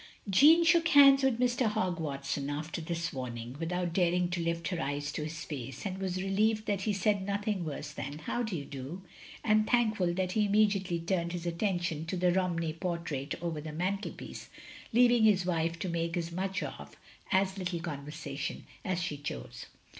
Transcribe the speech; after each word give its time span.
Jeanne 0.27 0.63
shook 0.63 0.87
hands 0.87 1.21
with 1.21 1.39
Mr. 1.39 1.67
Hogg 1.67 1.99
Watson, 1.99 2.49
after 2.49 2.81
this 2.81 3.13
warning, 3.13 3.55
without 3.59 3.93
daring 3.93 4.31
to 4.31 4.41
lift 4.41 4.69
her 4.69 4.81
eyes 4.81 5.11
to 5.11 5.23
his 5.23 5.45
face; 5.45 5.85
and 5.85 5.99
was 5.99 6.19
relieved 6.23 6.65
that 6.65 6.81
he 6.81 6.91
said 6.91 7.23
nothing 7.23 7.63
worse 7.63 7.91
than 7.91 8.17
"How 8.17 8.41
do 8.41 8.55
you 8.55 8.65
do?" 8.65 9.03
and 9.43 9.69
thankful 9.69 10.11
that 10.15 10.31
he 10.31 10.45
immediately 10.45 10.97
turned 10.99 11.33
his 11.33 11.45
atten 11.45 11.77
tion 11.81 12.07
to 12.07 12.17
the 12.17 12.31
Romney 12.33 12.73
portrait 12.73 13.35
over 13.43 13.61
the 13.61 13.73
mantelpiece, 13.73 14.49
leaving 14.91 15.21
his 15.23 15.45
wife 15.45 15.77
to 15.77 15.87
make 15.87 16.17
as 16.17 16.31
much 16.31 16.63
or 16.63 16.73
as 17.31 17.59
little 17.59 17.79
conversation 17.79 18.65
as 18.83 18.99
she 19.03 19.17
chose. 19.17 19.67